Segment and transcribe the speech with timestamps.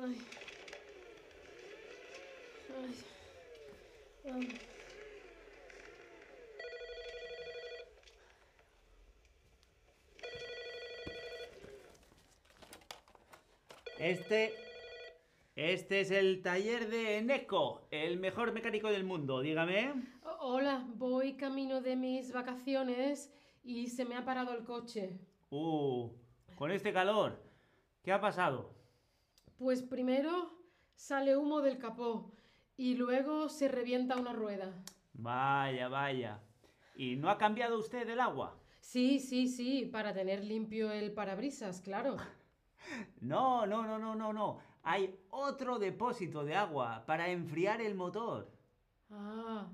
[0.00, 0.16] Ay.
[2.76, 2.94] Ay.
[4.32, 4.48] Ay.
[13.98, 14.54] Este.
[15.56, 19.92] Este es el taller de Neko, el mejor mecánico del mundo, dígame.
[20.38, 23.32] Hola, voy camino de mis vacaciones
[23.64, 25.18] y se me ha parado el coche.
[25.50, 26.12] Uh,
[26.54, 27.42] con este calor.
[28.04, 28.77] ¿Qué ha pasado?
[29.58, 30.52] Pues primero
[30.94, 32.32] sale humo del capó
[32.76, 34.72] y luego se revienta una rueda.
[35.14, 36.40] Vaya, vaya.
[36.94, 38.56] ¿Y no ha cambiado usted el agua?
[38.80, 42.16] Sí, sí, sí, para tener limpio el parabrisas, claro.
[43.20, 44.60] No, no, no, no, no, no.
[44.82, 48.50] Hay otro depósito de agua para enfriar el motor.
[49.10, 49.68] Ah,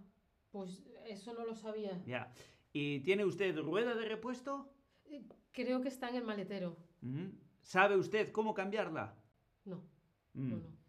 [0.51, 2.03] pues eso no lo sabía.
[2.07, 2.33] Ya.
[2.73, 4.73] ¿Y tiene usted rueda de repuesto?
[5.05, 6.77] Eh, Creo que está en el maletero.
[7.03, 7.27] Mm.
[7.63, 9.15] ¿Sabe usted cómo cambiarla?
[9.65, 9.77] No,
[10.35, 10.51] Mm.
[10.51, 10.85] no, no.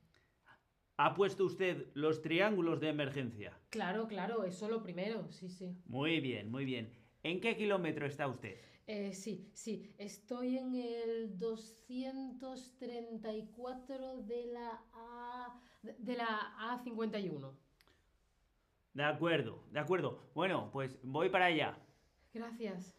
[0.97, 3.57] ¿Ha puesto usted los triángulos de emergencia?
[3.69, 5.75] Claro, claro, eso lo primero, sí, sí.
[5.85, 6.89] Muy bien, muy bien.
[7.23, 8.57] ¿En qué kilómetro está usted?
[8.87, 17.53] Eh, sí, sí, estoy en el 234 de la A, de de la A51.
[18.93, 20.29] De acuerdo, de acuerdo.
[20.33, 21.77] Bueno, pues voy para allá.
[22.33, 22.95] Gracias.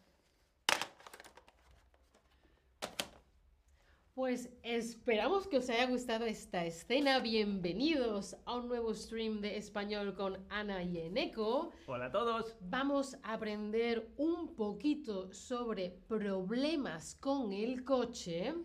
[4.17, 7.19] Pues esperamos que os haya gustado esta escena.
[7.19, 11.71] Bienvenidos a un nuevo stream de español con Ana y Eneco.
[11.85, 12.57] Hola a todos.
[12.61, 18.55] Vamos a aprender un poquito sobre problemas con el coche.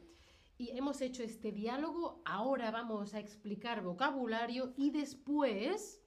[0.56, 2.22] Y hemos hecho este diálogo.
[2.24, 6.02] Ahora vamos a explicar vocabulario y después...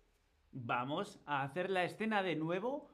[0.53, 2.89] Vamos a hacer la escena de nuevo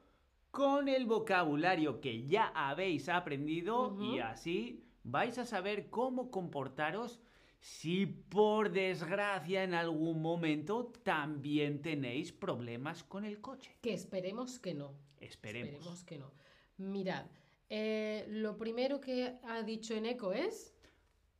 [0.50, 7.20] con el vocabulario que ya habéis aprendido y así vais a saber cómo comportaros
[7.60, 13.76] si por desgracia en algún momento también tenéis problemas con el coche.
[13.80, 14.94] Que esperemos que no.
[15.20, 15.74] Esperemos.
[15.74, 16.32] Esperemos que no.
[16.78, 17.26] Mirad,
[17.70, 20.74] eh, lo primero que ha dicho Eneco es...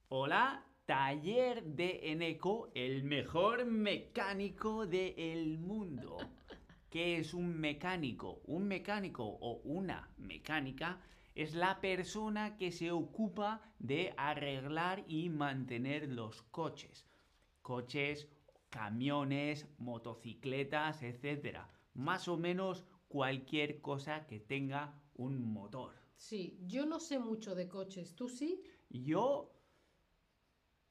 [0.09, 6.19] Hola, taller de Eneco, el mejor mecánico del mundo.
[6.91, 8.43] ¿Qué es un mecánico?
[8.45, 11.01] Un mecánico o una mecánica
[11.35, 17.07] es la persona que se ocupa de arreglar y mantener los coches.
[17.63, 18.29] Coches,
[18.71, 21.59] camiones, motocicletas, etc.
[21.95, 25.95] Más o menos cualquier cosa que tenga un motor.
[26.17, 28.63] Sí, yo no sé mucho de coches, ¿tú sí?
[28.89, 29.53] Yo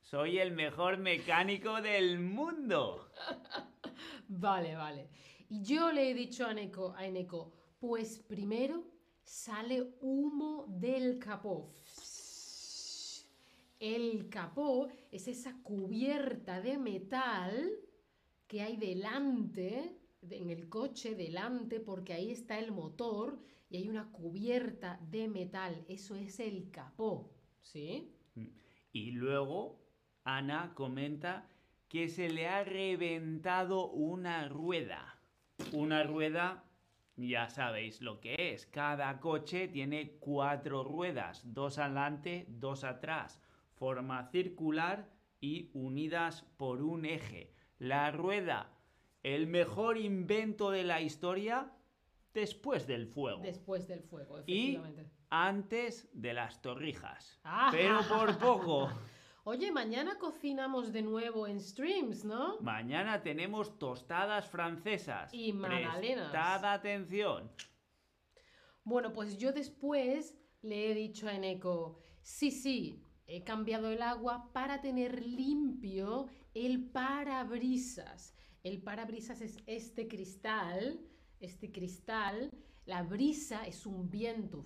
[0.01, 3.11] soy el mejor mecánico del mundo.
[4.27, 5.09] Vale, vale.
[5.49, 8.85] Y yo le he dicho a Eneco, a Eneco, pues primero
[9.31, 11.71] sale humo del capó.
[13.79, 17.71] El capó es esa cubierta de metal
[18.45, 23.39] que hay delante, de- en el coche delante, porque ahí está el motor
[23.69, 25.85] y hay una cubierta de metal.
[25.87, 27.31] Eso es el capó,
[27.61, 28.11] ¿sí?
[28.91, 29.79] Y luego
[30.25, 31.47] Ana comenta
[31.87, 35.17] que se le ha reventado una rueda.
[35.71, 36.65] Una rueda,
[37.21, 38.65] ya sabéis lo que es.
[38.65, 43.41] Cada coche tiene cuatro ruedas, dos adelante, dos atrás,
[43.75, 45.09] forma circular
[45.39, 47.53] y unidas por un eje.
[47.79, 48.69] La rueda,
[49.23, 51.71] el mejor invento de la historia
[52.33, 53.41] después del fuego.
[53.41, 55.11] Después del fuego, y efectivamente.
[55.29, 57.39] antes de las torrijas.
[57.43, 57.69] Ah.
[57.71, 58.89] Pero por poco.
[59.43, 62.59] Oye, mañana cocinamos de nuevo en streams, ¿no?
[62.59, 65.33] Mañana tenemos tostadas francesas.
[65.33, 66.29] Y magdalenas.
[66.29, 67.51] Prestad atención.
[68.83, 74.51] Bueno, pues yo después le he dicho a Eneco, sí, sí, he cambiado el agua
[74.53, 78.35] para tener limpio el parabrisas.
[78.61, 80.99] El parabrisas es este cristal,
[81.39, 82.51] este cristal,
[82.85, 84.63] la brisa es un viento.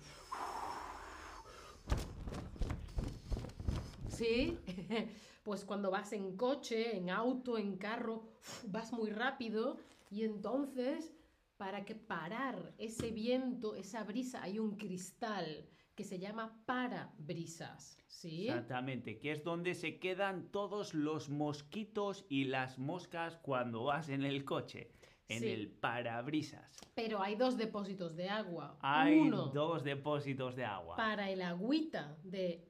[4.16, 4.58] ¿Sí?
[5.46, 8.24] Pues cuando vas en coche, en auto, en carro,
[8.66, 9.76] vas muy rápido
[10.10, 11.14] y entonces
[11.56, 18.48] para que parar ese viento, esa brisa, hay un cristal que se llama parabrisas, ¿sí?
[18.48, 24.24] Exactamente, que es donde se quedan todos los mosquitos y las moscas cuando vas en
[24.24, 24.90] el coche,
[25.28, 25.48] en Sí.
[25.48, 26.76] el parabrisas.
[26.96, 28.76] Pero hay dos depósitos de agua.
[28.82, 30.96] Hay Uno dos depósitos de agua.
[30.96, 32.68] para el agüita de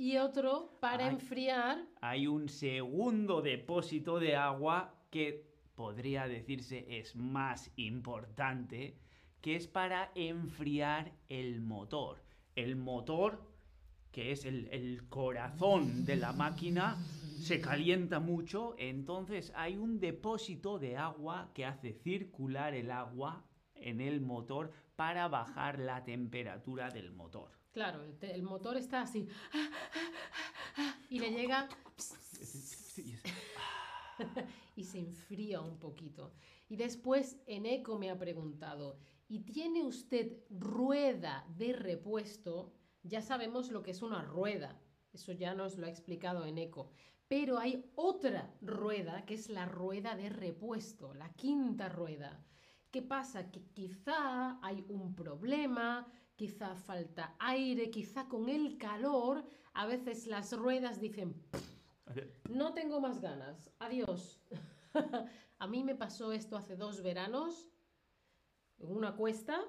[0.00, 1.86] y otro para enfriar.
[2.00, 8.96] Hay un segundo depósito de agua que podría decirse es más importante,
[9.42, 12.24] que es para enfriar el motor.
[12.56, 13.46] El motor
[14.10, 16.96] que es el, el corazón de la máquina,
[17.38, 23.44] se calienta mucho, entonces hay un depósito de agua que hace circular el agua
[23.74, 27.59] en el motor para bajar la temperatura del motor.
[27.72, 29.28] Claro, el, motor está así.
[31.08, 31.68] Y le llega
[34.76, 36.32] y se enfría un poquito.
[36.68, 42.72] Y después Eneco me ha preguntado, ¿y tiene usted rueda de repuesto?
[43.02, 44.80] Ya sabemos lo que es una rueda,
[45.12, 46.90] eso ya nos lo ha explicado Eneco.
[47.28, 52.44] Pero hay otra rueda, que es la rueda de repuesto, la quinta rueda.
[52.90, 53.50] ¿Qué pasa?
[53.52, 56.06] Que quizá hay un problema,
[56.40, 59.44] quizá falta aire, quizá con el calor,
[59.74, 61.34] a veces las ruedas dicen,
[62.48, 63.70] no tengo más ganas.
[63.78, 64.40] Adiós.
[65.58, 67.68] a mí me pasó esto hace dos veranos,
[68.78, 69.60] en una cuesta,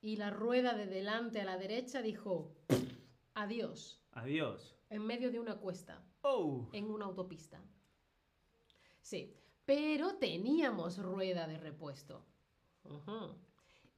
[0.00, 2.54] y la rueda de delante a la derecha dijo
[3.34, 4.76] adiós, Adiós.
[4.88, 6.68] en medio de una cuesta, Oh.
[6.72, 7.60] en una autopista.
[9.00, 9.34] Sí,
[9.64, 12.24] pero teníamos rueda de repuesto.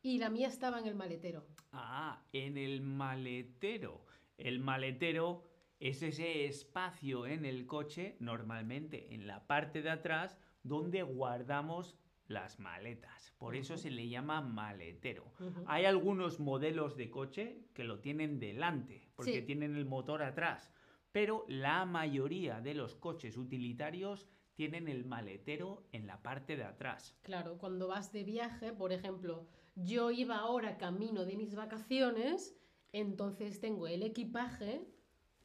[0.05, 1.47] Y la mía estaba en el maletero.
[1.73, 4.05] Ah, en el maletero.
[4.37, 5.49] El maletero
[5.81, 11.97] es ese espacio en el coche, normalmente en la parte de atrás, donde guardamos
[12.27, 13.33] las maletas.
[13.39, 15.33] Por eso se le llama maletero.
[15.65, 19.47] Hay algunos modelos de coche que lo tienen delante, porque Sí.
[19.47, 20.71] tienen el motor atrás.
[21.13, 27.17] Pero la mayoría de los coches utilitarios tienen el maletero en la parte de atrás.
[27.23, 32.55] Claro, cuando vas de viaje, por ejemplo, yo iba ahora camino de mis vacaciones,
[32.93, 34.87] entonces tengo el equipaje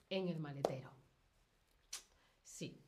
[0.10, 0.92] en el maletero.
[2.44, 2.80] Sí.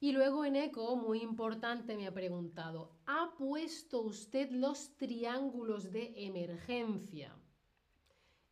[0.00, 6.12] Y luego en Eco, muy importante, me ha preguntado, ¿ha puesto usted los triángulos de
[6.16, 7.36] emergencia?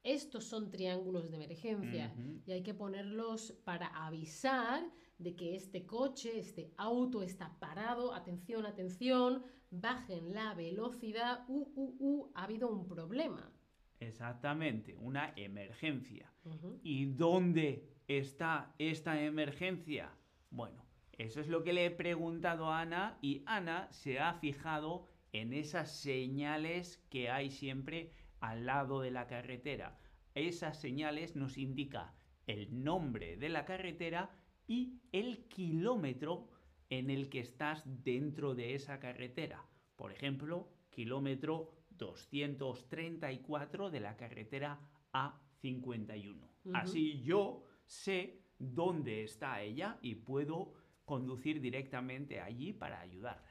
[0.03, 2.15] Estos son triángulos de emergencia
[2.47, 8.65] y hay que ponerlos para avisar de que este coche, este auto está parado, atención,
[8.65, 13.51] atención, bajen la velocidad, uh, uh, uh, ha habido un problema.
[14.01, 16.33] Exactamente, una emergencia.
[16.83, 20.11] ¿Y dónde está esta emergencia?
[20.51, 25.07] Bueno, eso es lo que le he preguntado a Ana y Ana se ha fijado
[25.33, 29.99] en esas señales que hay siempre al lado de la carretera.
[30.35, 32.15] Esas señales nos indica
[32.47, 34.31] el nombre de la carretera
[34.67, 36.49] y el kilómetro
[36.91, 39.65] en el que estás dentro de esa carretera.
[39.97, 44.81] Por ejemplo, kilómetro 234 de la carretera
[45.13, 46.37] A51.
[46.37, 46.51] Ujú.
[46.75, 53.51] Así yo sé dónde está ella y puedo conducir directamente allí para ayudarla.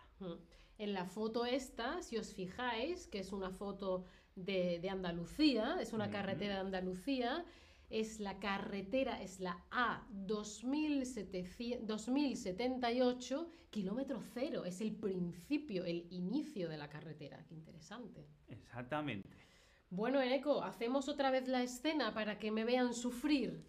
[0.78, 4.04] En la foto esta, si os fijáis, que es una foto
[4.36, 7.46] de, de Andalucía, es una carretera de Andalucía,
[7.90, 16.70] es la carretera, es la A 2700 2078, kilómetro cero, es el principio, el inicio
[16.70, 17.44] de la carretera.
[17.48, 18.28] Qué interesante.
[18.48, 19.30] Exactamente.
[19.90, 23.66] Bueno, Eneco, hacemos otra vez la escena para que me vean sufrir.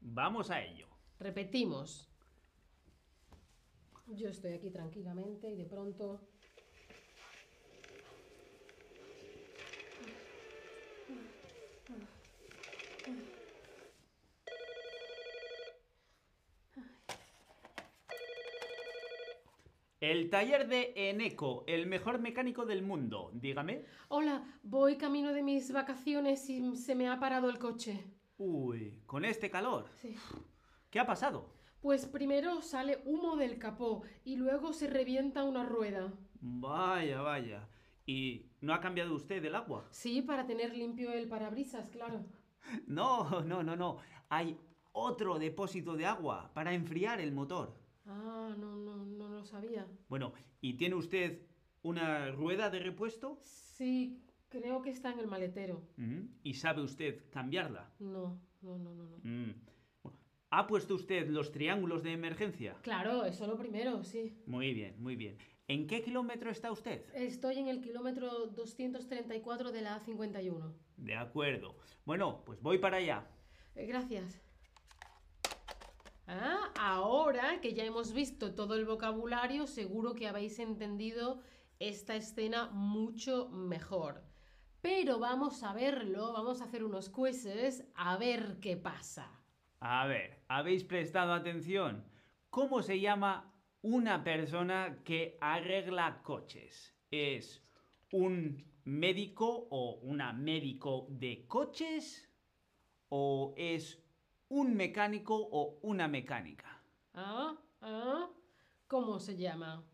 [0.00, 0.86] Vamos a ello.
[1.18, 2.08] Repetimos.
[4.06, 6.20] Yo estoy aquí tranquilamente y de pronto...
[20.00, 23.32] El taller de Eneco, el mejor mecánico del mundo.
[23.34, 23.84] Dígame.
[24.06, 28.04] Hola, voy camino de mis vacaciones y se me ha parado el coche.
[28.36, 29.88] Uy, con este calor.
[29.96, 30.14] Sí.
[30.88, 31.52] ¿Qué ha pasado?
[31.80, 36.12] Pues primero sale humo del capó y luego se revienta una rueda.
[36.40, 37.68] Vaya, vaya.
[38.06, 39.88] ¿Y no ha cambiado usted el agua?
[39.90, 42.24] Sí, para tener limpio el parabrisas, claro.
[42.86, 43.98] No, no, no, no.
[44.28, 44.56] Hay
[44.92, 47.87] otro depósito de agua para enfriar el motor.
[48.08, 49.86] Ah, no, no, no lo sabía.
[50.08, 51.42] Bueno, ¿y tiene usted
[51.82, 53.38] una rueda de repuesto?
[53.42, 55.82] Sí, creo que está en el maletero.
[55.96, 57.92] Mm, ¿Y sabe usted cambiarla?
[57.98, 59.18] No, no, no, no, no.
[59.22, 59.54] Mm.
[60.50, 62.78] ¿Ha puesto usted los triángulos de emergencia?
[62.82, 64.34] Claro, eso lo primero, sí.
[64.46, 65.36] Muy bien, muy bien.
[65.66, 67.04] ¿En qué kilómetro está usted?
[67.14, 70.72] Estoy en el kilómetro 234 de la A51.
[70.96, 71.76] De acuerdo.
[72.06, 73.26] Bueno, pues voy para allá.
[73.74, 74.40] Eh, Gracias.
[76.30, 81.40] Ah, ahora que ya hemos visto todo el vocabulario, seguro que habéis entendido
[81.78, 84.22] esta escena mucho mejor.
[84.82, 89.40] Pero vamos a verlo, vamos a hacer unos quizzes a ver qué pasa.
[89.80, 92.04] A ver, ¿habéis prestado atención?
[92.50, 96.94] ¿Cómo se llama una persona que arregla coches?
[97.10, 97.64] ¿Es
[98.12, 102.30] un médico o una médico de coches?
[103.08, 104.04] ¿O es
[104.48, 106.82] un mecánico o una mecánica.
[107.14, 108.30] Ah, ah,
[108.86, 109.84] ¿cómo se llama?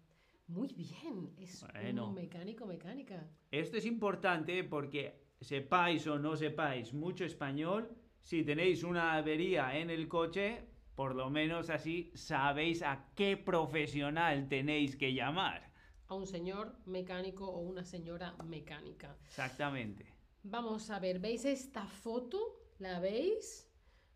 [0.46, 2.08] Muy bien, es Bueno.
[2.08, 3.28] un mecánico mecánica.
[3.50, 9.90] Esto es importante porque sepáis o no sepáis mucho español, si tenéis una avería en
[9.90, 15.72] el coche, por lo menos así sabéis a qué profesional tenéis que llamar.
[16.06, 19.16] A un señor mecánico o una señora mecánica.
[19.26, 20.06] Exactamente.
[20.42, 22.38] Vamos a ver, ¿veis esta foto?
[22.78, 23.66] ¿La veis?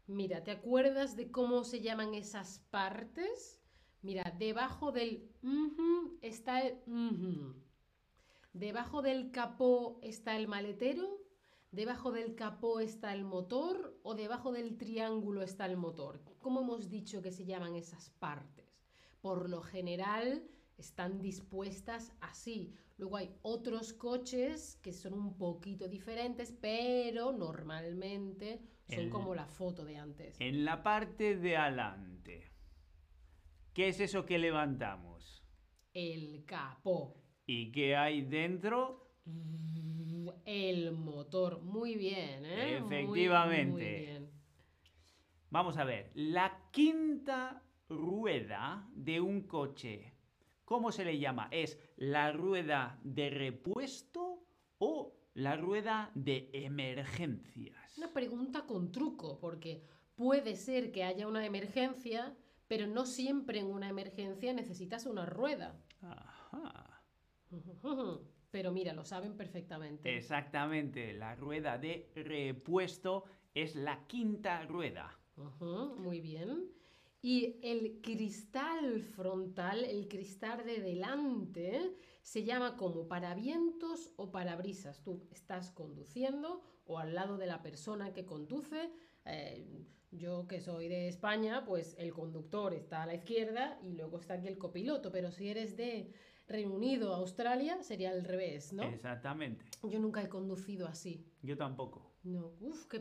[0.09, 3.61] Mira, ¿te acuerdas de cómo se llaman esas partes?
[4.01, 5.31] Mira, debajo del
[6.23, 6.79] está el.
[8.55, 11.21] Debajo del capó está el maletero.
[11.73, 16.23] Debajo del capó está el motor o debajo del triángulo está el motor.
[16.39, 18.81] ¿Cómo hemos dicho que se llaman esas partes?
[19.21, 20.49] Por lo general
[20.79, 22.73] están dispuestas así.
[22.97, 29.85] Luego hay otros coches que son un poquito diferentes, pero normalmente son como la foto
[29.85, 30.41] de antes.
[30.41, 32.51] En la parte de adelante,
[33.73, 35.45] ¿qué es eso que levantamos?
[35.93, 37.23] El capó.
[37.47, 39.13] ¿Y qué hay dentro?
[40.45, 41.63] El motor.
[41.63, 42.81] Muy bien, ¿eh?
[42.81, 43.73] Muy, Efectivamente.
[43.73, 44.31] muy bien.
[45.51, 50.15] Vamos a ver, la quinta rueda de un coche,
[50.65, 51.49] ¿cómo se le llama?
[51.51, 54.45] ¿Es la rueda de repuesto
[54.79, 57.97] o la rueda de emergencias?
[57.97, 59.83] Una pregunta con truco, porque
[60.15, 65.81] puede ser que haya una emergencia, pero no siempre en una emergencia necesitas una rueda.
[66.03, 67.03] Ajá.
[68.51, 70.17] Pero mira, lo saben perfectamente.
[70.17, 75.19] Exactamente, la rueda de repuesto es la quinta rueda.
[75.61, 76.71] Muy bien.
[77.21, 81.97] Y el cristal frontal, el cristal de delante,
[82.29, 85.03] se llama como paravientos o parabrisas.
[85.03, 88.93] Tú estás conduciendo o al lado de la persona que conduce.
[89.25, 94.19] eh, yo que soy de España, pues el conductor está a la izquierda y luego
[94.19, 95.11] está aquí el copiloto.
[95.11, 96.13] Pero si eres de
[96.47, 98.83] Reino Unido, Australia, sería al revés, ¿no?
[98.85, 99.65] Exactamente.
[99.83, 101.27] Yo nunca he conducido así.
[101.43, 102.13] Yo tampoco.
[102.25, 103.01] No, uff, que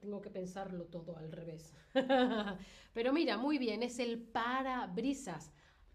[0.00, 1.72] tengo que pensarlo todo al revés.
[2.94, 5.52] Pero mira, muy bien, es el parabrisas.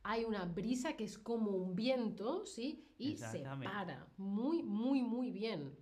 [0.08, 2.88] Hay una brisa que es como un viento, ¿sí?
[3.00, 4.08] Y se para.
[4.18, 5.76] Muy, muy, muy bien.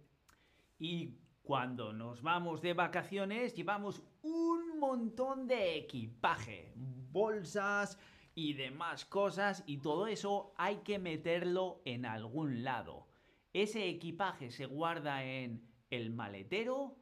[0.80, 6.72] Y cuando nos vamos de vacaciones llevamos un montón de equipaje,
[7.12, 8.00] bolsas
[8.34, 13.10] y demás cosas y todo eso hay que meterlo en algún lado.
[13.52, 16.96] Ese equipaje se guarda en el maletero,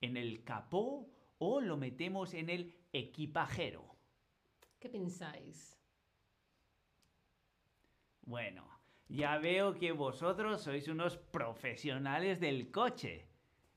[0.00, 3.94] en el capó o lo metemos en el equipajero.
[4.80, 5.83] ¿Qué pensáis?
[8.26, 8.66] Bueno,
[9.08, 13.28] ya veo que vosotros sois unos profesionales del coche.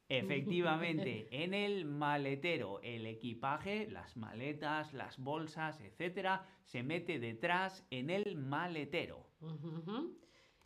[0.07, 8.09] Efectivamente, en el maletero, el equipaje, las maletas, las bolsas, etcétera, se mete detrás en
[8.09, 9.27] el maletero.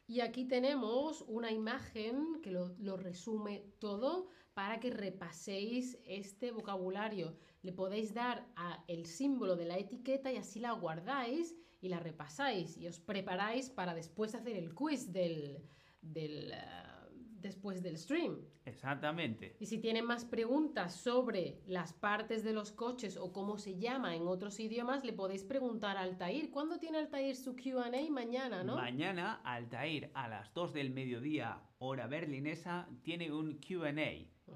[0.06, 7.36] Y aquí tenemos una imagen que lo, lo resume todo para que repaséis este vocabulario.
[7.64, 12.00] Le podéis dar a el símbolo de la etiqueta y así la guardáis y la
[12.00, 15.58] repasáis y os preparáis para después hacer el quiz del,
[16.02, 17.10] del, ah,
[17.42, 18.40] después del stream.
[18.66, 19.56] Exactamente.
[19.60, 24.16] Y si tienen más preguntas sobre las partes de los coches o cómo se llama
[24.16, 26.52] en otros idiomas, le podéis preguntar a Altair.
[26.52, 27.90] ¿Cuándo tiene Altair su QA?
[28.12, 28.76] Mañana, ¿no?
[28.76, 33.92] Mañana, Altair, a las 2 del mediodía, hora berlinesa, tiene un QA.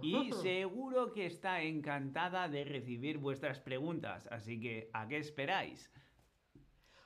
[0.01, 4.27] Y seguro que está encantada de recibir vuestras preguntas.
[4.29, 5.89] Así que, ¿a qué esperáis?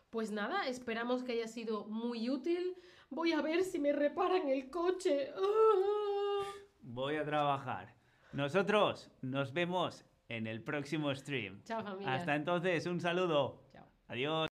[0.09, 2.75] Pues nada, esperamos que haya sido muy útil.
[3.09, 5.31] Voy a ver si me reparan el coche.
[6.81, 7.93] Voy a trabajar.
[8.33, 11.61] Nosotros nos vemos en el próximo stream.
[11.63, 12.13] Chao familia.
[12.13, 13.61] Hasta entonces, un saludo.
[13.71, 13.85] Chao.
[14.07, 14.47] Adiós.